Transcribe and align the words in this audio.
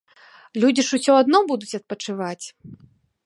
Людзі 0.63 0.85
ж 0.87 0.99
усё 0.99 1.13
адно 1.23 1.43
будуць 1.53 1.77
адпачываць. 1.79 2.45